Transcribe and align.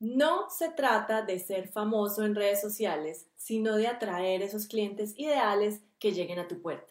No 0.00 0.48
se 0.48 0.70
trata 0.70 1.20
de 1.20 1.38
ser 1.38 1.68
famoso 1.68 2.24
en 2.24 2.34
redes 2.34 2.62
sociales, 2.62 3.26
sino 3.36 3.76
de 3.76 3.86
atraer 3.86 4.40
esos 4.40 4.66
clientes 4.66 5.12
ideales 5.18 5.82
que 5.98 6.12
lleguen 6.12 6.38
a 6.38 6.48
tu 6.48 6.62
puerta. 6.62 6.90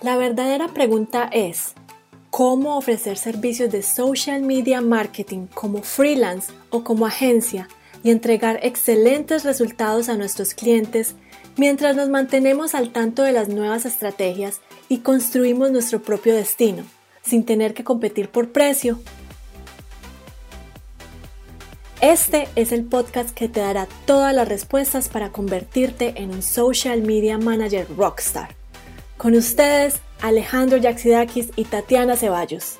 La 0.00 0.16
verdadera 0.16 0.68
pregunta 0.68 1.28
es, 1.30 1.74
¿cómo 2.30 2.78
ofrecer 2.78 3.18
servicios 3.18 3.70
de 3.70 3.82
social 3.82 4.40
media 4.40 4.80
marketing 4.80 5.46
como 5.48 5.82
freelance 5.82 6.50
o 6.70 6.82
como 6.82 7.04
agencia 7.04 7.68
y 8.02 8.10
entregar 8.10 8.60
excelentes 8.62 9.44
resultados 9.44 10.08
a 10.08 10.16
nuestros 10.16 10.54
clientes 10.54 11.14
mientras 11.58 11.94
nos 11.94 12.08
mantenemos 12.08 12.74
al 12.74 12.90
tanto 12.90 13.22
de 13.22 13.32
las 13.32 13.50
nuevas 13.50 13.84
estrategias 13.84 14.62
y 14.88 15.00
construimos 15.00 15.70
nuestro 15.70 16.00
propio 16.00 16.34
destino, 16.34 16.84
sin 17.22 17.44
tener 17.44 17.74
que 17.74 17.84
competir 17.84 18.30
por 18.30 18.50
precio 18.50 18.98
este 22.10 22.48
es 22.54 22.70
el 22.72 22.84
podcast 22.84 23.30
que 23.30 23.48
te 23.48 23.60
dará 23.60 23.88
todas 24.04 24.34
las 24.34 24.46
respuestas 24.46 25.08
para 25.08 25.32
convertirte 25.32 26.20
en 26.20 26.32
un 26.32 26.42
social 26.42 27.00
media 27.00 27.38
manager 27.38 27.86
rockstar. 27.96 28.54
Con 29.16 29.34
ustedes, 29.34 30.02
Alejandro 30.20 30.76
Yaxidakis 30.76 31.52
y 31.56 31.64
Tatiana 31.64 32.14
Ceballos. 32.14 32.78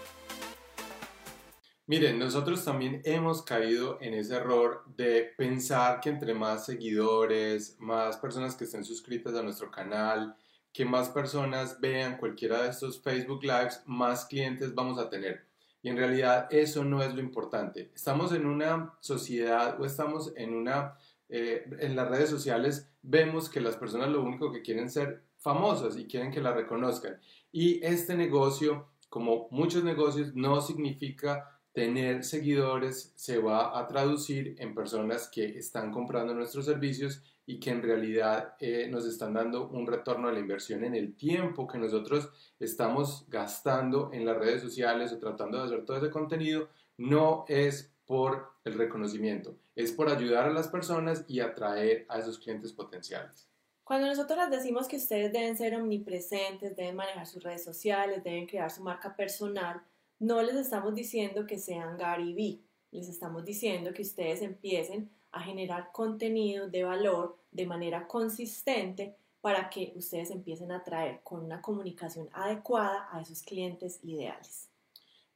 Miren, 1.87 2.19
nosotros 2.19 2.67
también 2.67 3.01
hemos 3.07 3.41
caído 3.41 3.97
en 4.03 4.13
ese 4.13 4.35
error 4.35 4.85
de 4.95 5.33
pensar 5.39 6.01
que 6.01 6.11
entre 6.11 6.35
más 6.35 6.67
seguidores, 6.67 7.77
más 7.81 8.19
personas 8.19 8.55
que 8.55 8.65
estén 8.65 8.85
suscritas 8.85 9.35
a 9.37 9.43
nuestro 9.43 9.71
canal, 9.71 10.37
que 10.71 10.85
más 10.85 11.09
personas 11.09 11.81
vean 11.81 12.19
cualquiera 12.19 12.63
de 12.63 12.69
estos 12.69 13.03
Facebook 13.03 13.43
Lives, 13.43 13.81
más 13.87 14.27
clientes 14.27 14.75
vamos 14.75 14.99
a 14.99 15.09
tener. 15.09 15.54
Y 15.85 15.91
en 15.91 15.99
realidad 15.99 16.49
eso 16.51 16.83
no 16.83 17.03
es 17.03 17.15
lo 17.15 17.21
importante. 17.21 17.91
Estamos 17.95 18.33
en 18.33 18.47
una 18.47 18.95
sociedad 19.01 19.79
o 19.79 19.85
estamos 19.85 20.33
en 20.35 20.55
una... 20.55 20.97
Eh, 21.29 21.65
en 21.79 21.95
las 21.95 22.09
redes 22.09 22.31
sociales 22.31 22.91
vemos 23.03 23.51
que 23.51 23.61
las 23.61 23.77
personas 23.77 24.09
lo 24.09 24.23
único 24.23 24.51
que 24.51 24.63
quieren 24.63 24.91
ser 24.91 25.25
famosas 25.37 25.99
y 25.99 26.07
quieren 26.07 26.33
que 26.33 26.41
la 26.41 26.55
reconozcan. 26.55 27.21
Y 27.53 27.85
este 27.85 28.17
negocio, 28.17 28.89
como 29.11 29.47
muchos 29.51 29.85
negocios, 29.85 30.35
no 30.35 30.63
significa 30.63 31.61
tener 31.75 32.25
seguidores, 32.25 33.13
se 33.15 33.37
va 33.39 33.79
a 33.79 33.87
traducir 33.87 34.57
en 34.61 34.75
personas 34.75 35.29
que 35.29 35.59
están 35.59 35.93
comprando 35.93 36.33
nuestros 36.33 36.65
servicios 36.65 37.23
y 37.47 37.61
que 37.61 37.71
en 37.71 37.83
realidad 37.83 38.55
eh, 38.61 38.89
nos 38.91 39.07
están 39.07 39.35
dando 39.35 39.69
un 39.69 39.87
retorno 39.87 40.29
a 40.29 40.33
la 40.33 40.39
inversión 40.39 40.85
en 40.85 40.95
el 40.95 41.15
tiempo 41.15 41.67
que 41.67 41.79
nosotros 41.79 42.31
estamos 42.59 43.27
gastando 43.29 44.11
en 44.13 44.25
las 44.25 44.39
redes 44.39 44.63
sociales 44.63 45.13
o 45.13 45.19
tratando 45.19 45.59
de 45.59 45.65
hacer 45.65 45.85
todo 45.85 45.99
ese 45.99 46.11
contenido, 46.11 46.69
no 46.97 47.45
es 47.49 47.95
por 48.07 48.53
el 48.65 48.75
reconocimiento, 48.75 49.57
es 49.75 49.93
por 49.93 50.09
ayudar 50.09 50.47
a 50.47 50.53
las 50.53 50.69
personas 50.69 51.25
y 51.29 51.41
atraer 51.41 52.07
a 52.09 52.19
esos 52.19 52.39
clientes 52.39 52.73
potenciales. 52.73 53.49
Cuando 53.83 54.07
nosotros 54.07 54.39
les 54.39 54.51
decimos 54.51 54.89
que 54.89 54.97
ustedes 54.97 55.31
deben 55.31 55.57
ser 55.59 55.75
omnipresentes, 55.77 56.75
deben 56.75 56.97
manejar 56.97 57.27
sus 57.27 57.43
redes 57.43 57.63
sociales, 57.63 58.25
deben 58.25 58.47
crear 58.47 58.71
su 58.71 58.83
marca 58.83 59.15
personal, 59.15 59.83
no 60.19 60.41
les 60.43 60.55
estamos 60.55 60.95
diciendo 60.95 61.47
que 61.47 61.59
sean 61.59 61.99
Gary 61.99 62.33
Vee, 62.33 62.61
les 62.93 63.09
estamos 63.09 63.45
diciendo 63.45 63.93
que 63.93 64.03
ustedes 64.03 64.41
empiecen 64.41 65.11
a 65.35 65.41
generar 65.41 65.91
contenido 65.93 66.69
de 66.69 66.85
valor 66.85 67.37
de 67.51 67.67
manera 67.67 68.07
consistente 68.07 69.17
para 69.41 69.69
que 69.69 69.93
ustedes 69.97 70.31
empiecen 70.31 70.73
a 70.73 70.79
atraer 70.79 71.21
con 71.23 71.45
una 71.45 71.61
comunicación 71.61 72.29
adecuada 72.33 73.09
a 73.13 73.21
esos 73.21 73.43
clientes 73.43 73.99
ideales. 74.03 74.71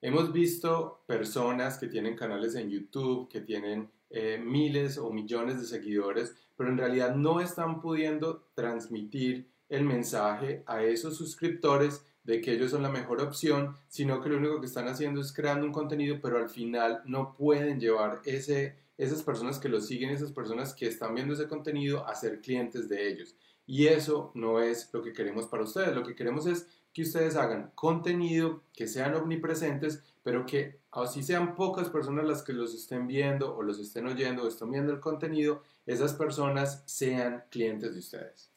Hemos 0.00 0.32
visto 0.32 1.02
personas 1.06 1.76
que 1.76 1.88
tienen 1.88 2.16
canales 2.16 2.54
en 2.54 2.70
YouTube, 2.70 3.28
que 3.28 3.41
tienen 3.41 3.91
eh, 4.10 4.41
miles 4.42 4.96
o 4.96 5.10
millones 5.10 5.60
de 5.60 5.66
seguidores, 5.66 6.34
pero 6.56 6.70
en 6.70 6.78
realidad 6.78 7.14
no 7.16 7.41
están 7.41 7.80
pudiendo 7.80 8.44
transmitir 8.54 9.50
el 9.69 9.84
mensaje 9.84 10.62
a 10.67 10.83
esos 10.83 11.17
suscriptores 11.17 12.05
de 12.25 12.41
que 12.41 12.53
ellos 12.53 12.71
son 12.71 12.83
la 12.83 12.91
mejor 12.91 13.23
opción, 13.23 13.77
sino 13.89 14.21
que 14.21 14.29
lo 14.29 14.37
único 14.37 14.61
que 14.61 14.67
están 14.67 14.89
haciendo 14.89 15.21
es 15.21 15.33
creando 15.33 15.67
un 15.67 15.73
contenido, 15.73 16.19
pero 16.21 16.39
al 16.39 16.49
final 16.49 17.03
no 17.06 17.34
pueden 17.34 17.81
llevar 17.81 18.21
ese 18.25 18.77
esas 18.99 19.23
personas 19.23 19.59
que 19.59 19.69
lo 19.69 19.81
siguen, 19.81 20.11
esas 20.11 20.33
personas 20.33 20.75
que 20.75 20.87
están 20.87 21.15
viendo 21.15 21.33
ese 21.33 21.47
contenido 21.47 22.06
a 22.06 22.15
ser 22.17 22.41
clientes 22.41 22.89
de 22.89 23.09
ellos. 23.09 23.34
Y 23.65 23.87
eso 23.87 24.33
no 24.34 24.61
es 24.61 24.91
lo 24.93 25.03
que 25.03 25.12
queremos 25.12 25.47
para 25.47 25.62
ustedes. 25.62 25.95
Lo 25.95 26.03
que 26.03 26.17
queremos 26.17 26.47
es 26.47 26.67
que 26.93 27.03
ustedes 27.03 27.37
hagan 27.37 27.71
contenido, 27.77 28.62
que 28.75 28.89
sean 28.89 29.15
omnipresentes, 29.15 30.03
pero 30.25 30.45
que 30.45 30.81
así 30.91 31.23
sean 31.23 31.55
pocas 31.55 31.89
personas 31.91 32.27
las 32.27 32.43
que 32.43 32.53
los 32.53 32.75
estén 32.75 33.06
viendo 33.06 33.56
o 33.56 33.62
los 33.62 33.79
estén 33.79 34.06
oyendo 34.09 34.43
o 34.43 34.49
estén 34.49 34.71
viendo 34.73 34.93
el 34.93 35.00
contenido, 35.00 35.62
esas 35.87 36.15
personas 36.15 36.83
sean 36.87 37.45
clientes 37.50 37.93
de 37.93 38.00
ustedes. 38.00 38.50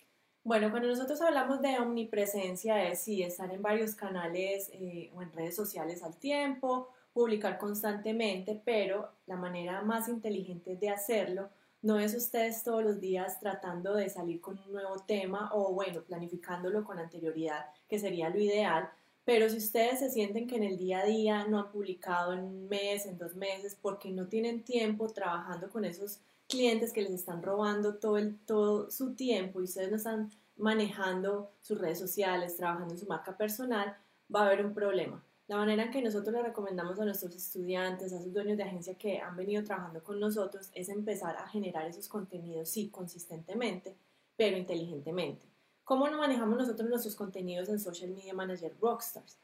Bueno, 0.44 0.72
cuando 0.72 0.88
nosotros 0.88 1.22
hablamos 1.22 1.62
de 1.62 1.78
omnipresencia 1.78 2.88
es 2.90 3.02
sí, 3.02 3.22
estar 3.22 3.52
en 3.54 3.62
varios 3.62 3.94
canales 3.94 4.72
eh, 4.74 5.12
o 5.14 5.22
en 5.22 5.32
redes 5.32 5.56
sociales 5.56 6.02
al 6.02 6.18
tiempo 6.18 6.90
publicar 7.14 7.60
constantemente, 7.60 8.60
pero 8.66 9.12
la 9.28 9.36
manera 9.36 9.82
más 9.82 10.08
inteligente 10.08 10.76
de 10.76 10.90
hacerlo 10.90 11.50
no 11.84 12.00
es 12.00 12.16
ustedes 12.16 12.64
todos 12.64 12.84
los 12.84 13.00
días 13.00 13.40
tratando 13.40 13.94
de 13.96 14.10
salir 14.10 14.40
con 14.42 14.58
un 14.60 14.72
nuevo 14.72 14.98
tema 15.06 15.50
o 15.54 15.74
bueno, 15.74 16.02
planificándolo 16.02 16.84
con 16.84 16.98
anterioridad, 16.98 17.66
que 17.88 18.00
sería 18.00 18.30
lo 18.30 18.40
ideal, 18.40 18.90
pero 19.24 19.50
si 19.50 19.58
ustedes 19.58 20.00
se 20.00 20.10
sienten 20.10 20.48
que 20.48 20.56
en 20.56 20.64
el 20.64 20.78
día 20.78 21.00
a 21.00 21.06
día 21.06 21.48
no 21.48 21.60
han 21.60 21.72
publicado 21.72 22.34
en 22.34 22.40
un 22.40 22.68
mes, 22.68 23.06
en 23.06 23.18
dos 23.18 23.36
meses, 23.36 23.78
porque 23.80 24.12
no 24.12 24.28
tienen 24.28 24.64
tiempo 24.64 25.08
trabajando 25.10 25.70
con 25.70 25.86
esos 25.86 26.20
clientes 26.48 26.92
que 26.92 27.02
les 27.02 27.14
están 27.14 27.42
robando 27.42 27.96
todo, 27.96 28.18
el, 28.18 28.38
todo 28.46 28.90
su 28.92 29.14
tiempo 29.16 29.62
y 29.62 29.64
ustedes 29.64 29.90
no 29.90 29.98
están 29.98 30.32
manejando 30.58 31.52
sus 31.62 31.80
redes 31.80 32.00
sociales, 32.00 32.58
trabajando 32.58 32.94
en 32.94 33.00
su 33.00 33.08
marca 33.08 33.38
personal, 33.38 33.96
va 34.34 34.42
a 34.42 34.48
haber 34.48 34.66
un 34.66 34.74
problema. 34.74 35.24
La 35.48 35.58
manera 35.58 35.84
en 35.84 35.92
que 35.92 36.02
nosotros 36.02 36.34
le 36.34 36.44
recomendamos 36.44 37.00
a 37.00 37.06
nuestros 37.06 37.36
estudiantes, 37.36 38.14
a 38.14 38.22
sus 38.22 38.34
dueños 38.34 38.58
de 38.58 38.64
agencia 38.64 38.96
que 38.96 39.20
han 39.20 39.36
venido 39.36 39.64
trabajando 39.64 40.04
con 40.04 40.20
nosotros, 40.20 40.70
es 40.74 40.90
empezar 40.90 41.36
a 41.36 41.48
generar 41.48 41.88
esos 41.88 42.08
contenidos, 42.08 42.70
sí, 42.70 42.90
consistentemente, 42.90 43.96
pero 44.38 44.58
inteligentemente. 44.58 45.46
¿Cómo 45.84 46.10
manejamos 46.10 46.58
nosotros 46.58 46.90
nuestros 46.90 47.16
contenidos 47.16 47.70
en 47.70 47.80
Social 47.80 48.12
Media 48.12 48.34
Manager 48.34 48.74
Rockstars? 48.80 49.38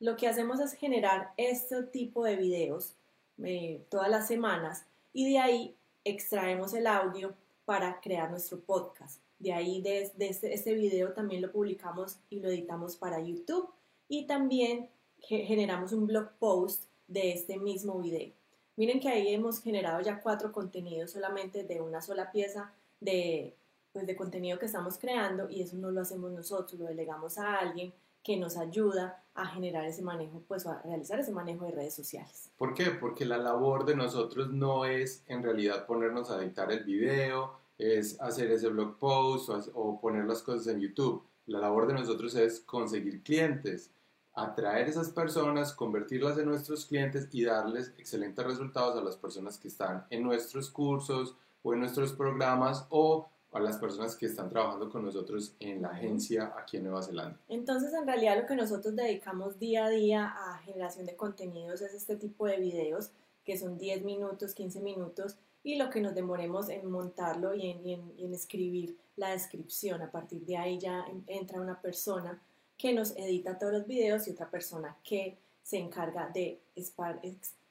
Lo 0.00 0.16
que 0.16 0.26
hacemos 0.26 0.58
es 0.58 0.72
generar 0.72 1.32
este 1.36 1.82
tipo 1.84 2.24
de 2.24 2.36
videos 2.36 2.94
eh, 3.42 3.84
todas 3.88 4.10
las 4.10 4.26
semanas 4.26 4.84
y 5.12 5.30
de 5.30 5.38
ahí 5.38 5.76
extraemos 6.04 6.74
el 6.74 6.86
audio 6.86 7.34
para 7.64 8.00
crear 8.00 8.30
nuestro 8.30 8.58
podcast. 8.60 9.20
De 9.38 9.52
ahí, 9.52 9.80
de, 9.82 10.10
este, 10.18 10.54
este 10.54 10.74
video 10.74 11.12
también 11.12 11.42
lo 11.42 11.52
publicamos 11.52 12.16
y 12.30 12.40
lo 12.40 12.48
editamos 12.48 12.96
para 12.96 13.20
YouTube 13.20 13.68
y 14.08 14.26
también 14.26 14.88
generamos 15.20 15.92
un 15.92 16.06
blog 16.06 16.30
post 16.38 16.84
de 17.06 17.32
este 17.32 17.58
mismo 17.58 18.00
video. 18.00 18.32
Miren 18.76 19.00
que 19.00 19.08
ahí 19.08 19.34
hemos 19.34 19.62
generado 19.62 20.00
ya 20.00 20.20
cuatro 20.20 20.50
contenidos 20.50 21.12
solamente 21.12 21.64
de 21.64 21.80
una 21.80 22.00
sola 22.00 22.32
pieza 22.32 22.72
de, 23.00 23.54
pues, 23.92 24.06
de 24.06 24.16
contenido 24.16 24.58
que 24.58 24.66
estamos 24.66 24.98
creando 24.98 25.48
y 25.50 25.62
eso 25.62 25.76
no 25.76 25.90
lo 25.90 26.00
hacemos 26.00 26.32
nosotros, 26.32 26.80
lo 26.80 26.86
delegamos 26.86 27.38
a 27.38 27.56
alguien 27.56 27.92
que 28.22 28.36
nos 28.36 28.56
ayuda 28.56 29.22
a 29.34 29.46
generar 29.46 29.84
ese 29.84 30.02
manejo, 30.02 30.42
pues 30.46 30.66
a 30.66 30.80
realizar 30.82 31.18
ese 31.18 31.32
manejo 31.32 31.64
de 31.64 31.72
redes 31.72 31.94
sociales. 31.94 32.50
¿Por 32.56 32.74
qué? 32.74 32.90
Porque 32.90 33.24
la 33.24 33.38
labor 33.38 33.84
de 33.84 33.96
nosotros 33.96 34.50
no 34.50 34.84
es 34.84 35.24
en 35.26 35.42
realidad 35.42 35.86
ponernos 35.86 36.30
a 36.30 36.42
editar 36.42 36.70
el 36.70 36.84
video, 36.84 37.58
es 37.78 38.20
hacer 38.20 38.50
ese 38.50 38.68
blog 38.68 38.98
post 38.98 39.50
o, 39.74 40.00
poner 40.00 40.24
las 40.24 40.42
cosas 40.42 40.68
en 40.68 40.80
YouTube. 40.80 41.24
La 41.46 41.58
labor 41.58 41.88
de 41.88 41.94
nosotros 41.94 42.34
es 42.36 42.60
conseguir 42.60 43.22
clientes, 43.22 43.90
atraer 44.34 44.88
esas 44.88 45.10
personas, 45.10 45.72
convertirlas 45.72 46.38
en 46.38 46.46
nuestros 46.46 46.86
clientes 46.86 47.28
y 47.32 47.44
darles 47.44 47.92
excelentes 47.98 48.44
resultados 48.44 48.96
a 48.96 49.02
las 49.02 49.16
personas 49.16 49.58
que 49.58 49.68
están 49.68 50.06
en 50.10 50.22
nuestros 50.22 50.70
cursos 50.70 51.36
o 51.62 51.74
en 51.74 51.80
nuestros 51.80 52.12
programas 52.12 52.86
o 52.90 53.31
a 53.52 53.60
las 53.60 53.76
personas 53.76 54.16
que 54.16 54.26
están 54.26 54.48
trabajando 54.48 54.88
con 54.90 55.04
nosotros 55.04 55.54
en 55.60 55.82
la 55.82 55.88
agencia 55.88 56.52
aquí 56.58 56.78
en 56.78 56.84
Nueva 56.84 57.02
Zelanda. 57.02 57.38
Entonces, 57.48 57.92
en 57.92 58.06
realidad 58.06 58.40
lo 58.40 58.46
que 58.46 58.56
nosotros 58.56 58.96
dedicamos 58.96 59.58
día 59.58 59.86
a 59.86 59.90
día 59.90 60.26
a 60.26 60.58
generación 60.58 61.06
de 61.06 61.16
contenidos 61.16 61.82
es 61.82 61.92
este 61.92 62.16
tipo 62.16 62.46
de 62.46 62.56
videos 62.56 63.10
que 63.44 63.58
son 63.58 63.76
10 63.76 64.04
minutos, 64.04 64.54
15 64.54 64.80
minutos 64.80 65.36
y 65.62 65.76
lo 65.76 65.90
que 65.90 66.00
nos 66.00 66.14
demoremos 66.14 66.68
en 66.68 66.90
montarlo 66.90 67.54
y 67.54 67.70
en, 67.70 67.86
y 68.16 68.24
en 68.24 68.34
escribir 68.34 68.96
la 69.16 69.30
descripción. 69.30 70.00
A 70.02 70.10
partir 70.10 70.44
de 70.46 70.56
ahí 70.56 70.78
ya 70.78 71.04
entra 71.26 71.60
una 71.60 71.80
persona 71.80 72.40
que 72.78 72.92
nos 72.92 73.16
edita 73.16 73.58
todos 73.58 73.72
los 73.72 73.86
videos 73.86 74.26
y 74.26 74.32
otra 74.32 74.50
persona 74.50 74.96
que 75.04 75.38
se 75.62 75.78
encarga 75.78 76.28
de 76.34 76.60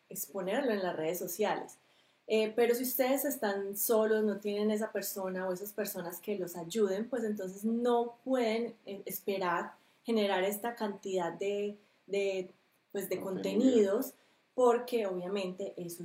exponerlo 0.09 0.71
en 0.71 0.83
las 0.83 0.95
redes 0.95 1.19
sociales. 1.19 1.77
Eh, 2.27 2.53
pero 2.55 2.73
si 2.75 2.83
ustedes 2.83 3.25
están 3.25 3.75
solos, 3.75 4.23
no 4.23 4.39
tienen 4.39 4.71
esa 4.71 4.91
persona 4.91 5.47
o 5.47 5.53
esas 5.53 5.73
personas 5.73 6.19
que 6.19 6.37
los 6.37 6.55
ayuden, 6.55 7.09
pues 7.09 7.23
entonces 7.23 7.65
no 7.65 8.17
pueden 8.23 8.75
eh, 8.85 9.01
esperar 9.05 9.73
generar 10.03 10.43
esta 10.43 10.75
cantidad 10.75 11.31
de, 11.31 11.77
de, 12.07 12.51
pues 12.91 13.09
de 13.09 13.19
contenidos 13.19 14.13
porque 14.53 15.07
obviamente 15.07 15.73
eso 15.77 16.03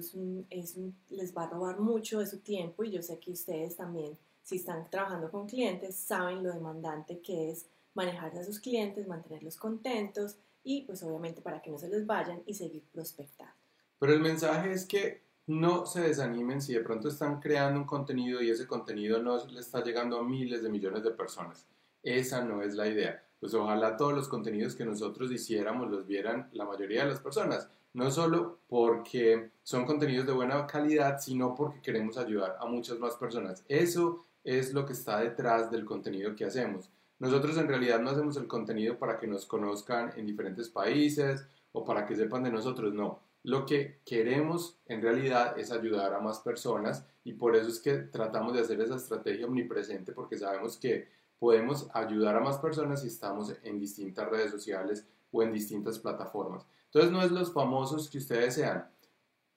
es 0.50 0.76
les 1.10 1.36
va 1.36 1.44
a 1.44 1.50
robar 1.50 1.80
mucho 1.80 2.20
de 2.20 2.26
su 2.26 2.38
tiempo 2.38 2.84
y 2.84 2.90
yo 2.90 3.02
sé 3.02 3.18
que 3.18 3.32
ustedes 3.32 3.76
también, 3.76 4.16
si 4.42 4.56
están 4.56 4.88
trabajando 4.88 5.30
con 5.30 5.46
clientes, 5.46 5.96
saben 5.96 6.42
lo 6.42 6.52
demandante 6.52 7.20
que 7.20 7.50
es 7.50 7.66
manejar 7.94 8.36
a 8.36 8.44
sus 8.44 8.60
clientes, 8.60 9.08
mantenerlos 9.08 9.56
contentos 9.56 10.36
y 10.62 10.82
pues 10.82 11.02
obviamente 11.02 11.40
para 11.40 11.60
que 11.60 11.70
no 11.70 11.78
se 11.78 11.88
les 11.88 12.06
vayan 12.06 12.42
y 12.46 12.54
seguir 12.54 12.82
prospectando. 12.92 13.54
Pero 13.98 14.12
el 14.12 14.20
mensaje 14.20 14.72
es 14.72 14.84
que 14.84 15.22
no 15.46 15.86
se 15.86 16.00
desanimen 16.00 16.60
si 16.60 16.74
de 16.74 16.80
pronto 16.80 17.08
están 17.08 17.40
creando 17.40 17.80
un 17.80 17.86
contenido 17.86 18.42
y 18.42 18.50
ese 18.50 18.66
contenido 18.66 19.22
no 19.22 19.44
le 19.46 19.60
está 19.60 19.82
llegando 19.82 20.18
a 20.18 20.24
miles 20.24 20.62
de 20.62 20.68
millones 20.68 21.04
de 21.04 21.12
personas. 21.12 21.66
Esa 22.02 22.44
no 22.44 22.62
es 22.62 22.74
la 22.74 22.88
idea. 22.88 23.22
Pues 23.38 23.54
ojalá 23.54 23.96
todos 23.96 24.12
los 24.12 24.28
contenidos 24.28 24.74
que 24.74 24.84
nosotros 24.84 25.30
hiciéramos 25.30 25.90
los 25.90 26.06
vieran 26.06 26.48
la 26.52 26.64
mayoría 26.64 27.04
de 27.04 27.10
las 27.10 27.20
personas. 27.20 27.68
No 27.92 28.10
solo 28.10 28.58
porque 28.68 29.50
son 29.62 29.86
contenidos 29.86 30.26
de 30.26 30.32
buena 30.32 30.66
calidad, 30.66 31.18
sino 31.20 31.54
porque 31.54 31.80
queremos 31.80 32.18
ayudar 32.18 32.56
a 32.60 32.66
muchas 32.66 32.98
más 32.98 33.16
personas. 33.16 33.64
Eso 33.68 34.24
es 34.42 34.72
lo 34.72 34.84
que 34.84 34.94
está 34.94 35.20
detrás 35.20 35.70
del 35.70 35.84
contenido 35.84 36.34
que 36.34 36.44
hacemos. 36.44 36.90
Nosotros 37.18 37.56
en 37.56 37.68
realidad 37.68 38.00
no 38.00 38.10
hacemos 38.10 38.36
el 38.36 38.46
contenido 38.46 38.98
para 38.98 39.18
que 39.18 39.26
nos 39.26 39.46
conozcan 39.46 40.12
en 40.16 40.26
diferentes 40.26 40.68
países 40.68 41.46
o 41.72 41.84
para 41.84 42.04
que 42.04 42.16
sepan 42.16 42.42
de 42.42 42.50
nosotros, 42.50 42.92
no. 42.92 43.20
Lo 43.46 43.64
que 43.64 44.00
queremos 44.04 44.76
en 44.86 45.00
realidad 45.00 45.56
es 45.56 45.70
ayudar 45.70 46.12
a 46.12 46.18
más 46.18 46.40
personas 46.40 47.06
y 47.22 47.34
por 47.34 47.54
eso 47.54 47.68
es 47.68 47.78
que 47.78 47.92
tratamos 47.98 48.54
de 48.54 48.60
hacer 48.60 48.80
esa 48.80 48.96
estrategia 48.96 49.46
omnipresente 49.46 50.10
porque 50.10 50.36
sabemos 50.36 50.76
que 50.76 51.06
podemos 51.38 51.88
ayudar 51.94 52.34
a 52.34 52.40
más 52.40 52.58
personas 52.58 53.02
si 53.02 53.06
estamos 53.06 53.54
en 53.62 53.78
distintas 53.78 54.28
redes 54.28 54.50
sociales 54.50 55.06
o 55.30 55.44
en 55.44 55.52
distintas 55.52 56.00
plataformas. 56.00 56.66
Entonces 56.86 57.12
no 57.12 57.22
es 57.22 57.30
los 57.30 57.52
famosos 57.52 58.10
que 58.10 58.18
ustedes 58.18 58.54
sean. 58.54 58.88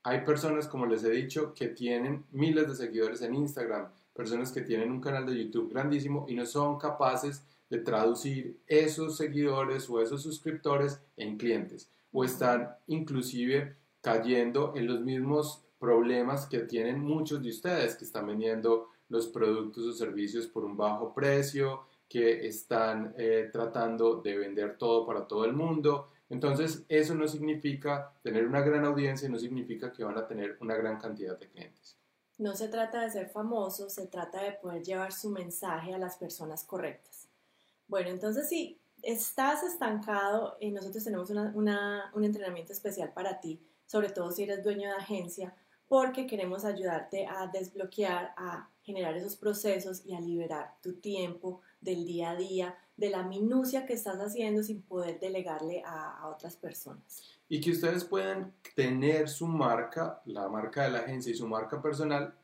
Hay 0.03 0.23
personas, 0.23 0.67
como 0.67 0.85
les 0.85 1.03
he 1.03 1.09
dicho, 1.09 1.55
que 1.55 1.69
tienen 1.69 2.25
miles 2.29 2.67
de 2.67 2.75
seguidores 2.75 3.23
en 3.23 3.33
Instagram, 3.33 3.87
personas 4.13 4.51
que 4.51 4.61
tienen 4.61 4.91
un 4.91 5.01
canal 5.01 5.25
de 5.25 5.45
YouTube 5.45 5.71
grandísimo 5.71 6.27
y 6.29 6.35
no 6.35 6.45
son 6.45 6.77
capaces 6.77 7.43
de 7.71 7.79
traducir 7.79 8.59
esos 8.67 9.17
seguidores 9.17 9.89
o 9.89 9.99
esos 9.99 10.21
suscriptores 10.21 11.01
en 11.17 11.37
clientes 11.37 11.89
o 12.11 12.23
están 12.23 12.75
inclusive 12.87 13.75
cayendo 14.01 14.73
en 14.75 14.87
los 14.87 15.01
mismos 15.01 15.63
problemas 15.79 16.45
que 16.45 16.59
tienen 16.59 16.99
muchos 16.99 17.41
de 17.41 17.49
ustedes 17.49 17.95
que 17.95 18.05
están 18.05 18.27
vendiendo 18.27 18.89
los 19.09 19.27
productos 19.27 19.85
o 19.85 19.93
servicios 19.93 20.47
por 20.47 20.63
un 20.63 20.77
bajo 20.77 21.13
precio, 21.13 21.85
que 22.07 22.47
están 22.47 23.13
eh, 23.17 23.49
tratando 23.51 24.21
de 24.21 24.37
vender 24.37 24.77
todo 24.77 25.05
para 25.05 25.27
todo 25.27 25.45
el 25.45 25.53
mundo. 25.53 26.09
Entonces, 26.29 26.83
eso 26.89 27.15
no 27.15 27.27
significa 27.27 28.13
tener 28.21 28.45
una 28.45 28.61
gran 28.61 28.85
audiencia, 28.85 29.29
no 29.29 29.37
significa 29.37 29.91
que 29.91 30.03
van 30.03 30.17
a 30.17 30.27
tener 30.27 30.57
una 30.59 30.75
gran 30.75 30.99
cantidad 30.99 31.37
de 31.37 31.47
clientes. 31.47 31.97
No 32.37 32.55
se 32.55 32.67
trata 32.67 33.01
de 33.01 33.09
ser 33.09 33.29
famoso, 33.29 33.89
se 33.89 34.07
trata 34.07 34.43
de 34.43 34.53
poder 34.53 34.83
llevar 34.83 35.11
su 35.11 35.29
mensaje 35.29 35.93
a 35.93 35.97
las 35.97 36.17
personas 36.17 36.63
correctas. 36.63 37.27
Bueno, 37.87 38.09
entonces 38.09 38.47
si 38.47 38.79
estás 39.03 39.63
estancado, 39.63 40.57
eh, 40.59 40.71
nosotros 40.71 41.03
tenemos 41.03 41.29
un 41.29 42.23
entrenamiento 42.23 42.73
especial 42.73 43.11
para 43.13 43.39
ti, 43.39 43.61
sobre 43.85 44.09
todo 44.09 44.31
si 44.31 44.43
eres 44.43 44.63
dueño 44.63 44.89
de 44.89 44.95
agencia, 44.95 45.55
porque 45.87 46.27
queremos 46.27 46.65
ayudarte 46.65 47.25
a 47.25 47.47
desbloquear, 47.47 48.33
a 48.37 48.69
generar 48.83 49.15
esos 49.17 49.35
procesos 49.35 50.05
y 50.05 50.13
a 50.13 50.21
liberar 50.21 50.75
tu 50.81 50.93
tiempo 50.93 51.61
del 51.81 52.05
día 52.05 52.31
a 52.31 52.35
día, 52.35 52.77
de 52.95 53.09
la 53.09 53.23
minucia 53.23 53.85
que 53.85 53.93
estás 53.93 54.19
haciendo 54.19 54.61
sin 54.61 54.81
poder 54.81 55.19
delegarle 55.19 55.81
a 55.85 56.27
otras 56.27 56.55
personas. 56.57 57.39
Y 57.47 57.61
que 57.61 57.71
ustedes 57.71 58.03
puedan 58.03 58.53
tener 58.75 59.29
su 59.29 59.47
marca, 59.47 60.21
la 60.25 60.47
marca 60.49 60.83
de 60.83 60.91
la 60.91 60.99
agencia 60.99 61.31
y 61.31 61.35
su 61.35 61.47
marca 61.47 61.81
personal, 61.81 62.35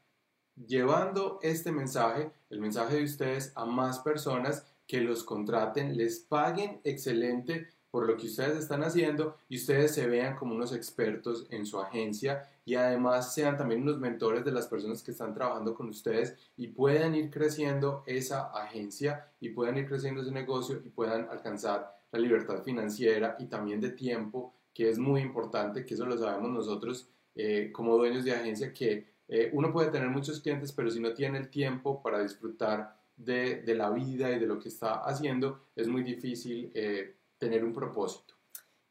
llevando 0.56 1.40
este 1.42 1.72
mensaje, 1.72 2.32
el 2.50 2.60
mensaje 2.60 2.96
de 2.96 3.04
ustedes 3.04 3.52
a 3.56 3.66
más 3.66 4.00
personas 4.00 4.66
que 4.88 5.02
los 5.02 5.24
contraten, 5.24 5.98
les 5.98 6.20
paguen 6.20 6.80
excelente 6.84 7.70
por 7.96 8.08
lo 8.08 8.18
que 8.18 8.28
ustedes 8.28 8.58
están 8.58 8.84
haciendo 8.84 9.38
y 9.48 9.56
ustedes 9.56 9.96
se 9.96 10.06
vean 10.08 10.36
como 10.36 10.54
unos 10.54 10.74
expertos 10.74 11.48
en 11.50 11.66
su 11.66 11.80
agencia 11.80 12.46
y 12.66 12.76
además 12.76 13.34
sean 13.34 13.58
también 13.58 13.84
unos 13.84 14.00
mentores 14.00 14.44
de 14.44 14.52
las 14.52 14.68
personas 14.68 15.02
que 15.02 15.12
están 15.12 15.34
trabajando 15.34 15.74
con 15.74 15.88
ustedes 15.88 16.36
y 16.58 16.68
puedan 16.68 17.16
ir 17.16 17.30
creciendo 17.30 18.04
esa 18.06 18.52
agencia 18.52 19.32
y 19.40 19.50
puedan 19.50 19.78
ir 19.78 19.88
creciendo 19.88 20.22
ese 20.22 20.32
negocio 20.32 20.82
y 20.84 20.90
puedan 20.90 21.30
alcanzar 21.30 21.96
la 22.12 22.20
libertad 22.20 22.64
financiera 22.64 23.38
y 23.40 23.46
también 23.46 23.80
de 23.80 23.92
tiempo, 23.92 24.54
que 24.74 24.90
es 24.90 24.98
muy 24.98 25.22
importante, 25.22 25.86
que 25.86 25.94
eso 25.94 26.06
lo 26.06 26.18
sabemos 26.18 26.52
nosotros 26.52 27.08
eh, 27.34 27.72
como 27.72 27.96
dueños 27.96 28.26
de 28.26 28.34
agencia, 28.34 28.74
que 28.74 29.06
eh, 29.28 29.50
uno 29.54 29.72
puede 29.72 29.92
tener 29.92 30.10
muchos 30.10 30.42
clientes, 30.42 30.72
pero 30.72 30.90
si 30.92 31.00
no 31.00 31.14
tiene 31.14 31.38
el 31.38 31.50
tiempo 31.50 32.02
para 32.02 32.22
disfrutar 32.22 32.96
de, 33.18 33.62
de 33.62 33.76
la 33.76 33.90
vida 33.90 34.32
y 34.32 34.40
de 34.40 34.48
lo 34.48 34.60
que 34.60 34.70
está 34.70 35.02
haciendo, 35.04 35.68
es 35.76 35.88
muy 35.88 36.04
difícil 36.04 36.72
eh, 36.74 37.18
tener 37.38 37.64
un 37.64 37.74
propósito. 37.74 38.36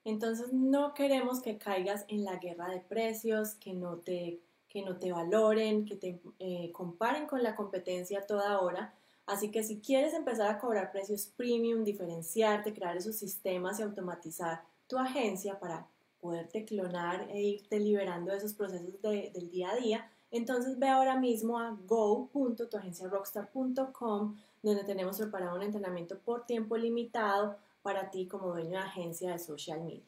Entonces 0.04 0.52
no 0.52 0.92
queremos 0.92 1.40
que 1.40 1.56
caigas 1.56 2.04
en 2.08 2.24
la 2.24 2.36
guerra 2.36 2.68
de 2.68 2.80
precios, 2.80 3.54
que 3.54 3.72
no 3.72 3.96
te, 3.96 4.40
que 4.68 4.82
no 4.82 4.98
te 4.98 5.12
valoren, 5.12 5.86
que 5.86 5.96
te 5.96 6.20
eh, 6.38 6.70
comparen 6.72 7.26
con 7.26 7.42
la 7.42 7.56
competencia 7.56 8.26
toda 8.26 8.60
hora. 8.60 8.94
Así 9.26 9.50
que 9.50 9.62
si 9.62 9.80
quieres 9.80 10.12
empezar 10.12 10.50
a 10.50 10.58
cobrar 10.58 10.92
precios 10.92 11.26
premium, 11.34 11.84
diferenciarte, 11.84 12.74
crear 12.74 12.96
esos 12.96 13.16
sistemas 13.16 13.80
y 13.80 13.82
automatizar 13.82 14.62
tu 14.86 14.98
agencia 14.98 15.58
para 15.58 15.88
poderte 16.20 16.64
clonar 16.64 17.28
e 17.30 17.42
irte 17.42 17.78
liberando 17.78 18.32
de 18.32 18.38
esos 18.38 18.54
procesos 18.54 19.00
del 19.00 19.50
día 19.50 19.70
a 19.70 19.76
día, 19.76 20.10
entonces 20.34 20.78
ve 20.78 20.88
ahora 20.88 21.18
mismo 21.18 21.58
a 21.58 21.76
go.tuagenciarockstar.com 21.86 24.36
donde 24.62 24.84
tenemos 24.84 25.16
preparado 25.18 25.56
un 25.56 25.62
entrenamiento 25.62 26.18
por 26.18 26.46
tiempo 26.46 26.76
limitado 26.76 27.56
para 27.82 28.10
ti 28.10 28.26
como 28.26 28.48
dueño 28.48 28.70
de 28.70 28.78
agencia 28.78 29.32
de 29.32 29.38
social 29.38 29.82
media. 29.82 30.02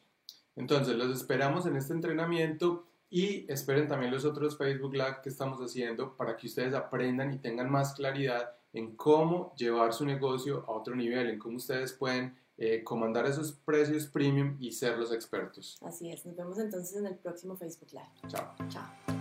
Entonces, 0.57 0.97
los 0.97 1.15
esperamos 1.15 1.67
en 1.67 1.77
este 1.77 1.93
entrenamiento 1.93 2.87
y 3.11 3.51
esperen 3.53 3.87
también 3.87 4.11
los 4.11 4.25
otros 4.25 4.57
Facebook 4.57 4.95
Live 4.95 5.19
que 5.23 5.29
estamos 5.29 5.61
haciendo 5.61 6.17
para 6.17 6.37
que 6.37 6.47
ustedes 6.47 6.75
aprendan 6.75 7.35
y 7.35 7.39
tengan 7.39 7.71
más 7.71 7.95
claridad 7.95 8.53
en 8.73 8.97
cómo 8.97 9.55
llevar 9.57 9.93
su 9.93 10.05
negocio 10.05 10.65
a 10.67 10.73
otro 10.73 10.97
nivel, 10.97 11.29
en 11.29 11.39
cómo 11.39 11.57
ustedes 11.57 11.93
pueden 11.93 12.37
eh, 12.59 12.83
comandar 12.83 13.27
esos 13.27 13.53
precios 13.53 14.07
premium 14.07 14.57
y 14.59 14.73
ser 14.73 14.99
los 14.99 15.13
expertos. 15.13 15.79
Así 15.83 16.11
es, 16.11 16.25
nos 16.25 16.35
vemos 16.35 16.59
entonces 16.59 16.97
en 16.97 17.07
el 17.07 17.17
próximo 17.17 17.57
Facebook 17.57 17.93
Live. 17.93 18.29
Chao. 18.29 18.55
Chao. 18.69 19.16